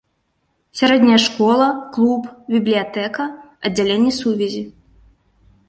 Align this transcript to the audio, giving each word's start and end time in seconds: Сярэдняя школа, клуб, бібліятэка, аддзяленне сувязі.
Сярэдняя 0.79 1.19
школа, 1.25 1.67
клуб, 1.99 2.23
бібліятэка, 2.55 3.29
аддзяленне 3.69 4.11
сувязі. 4.19 4.67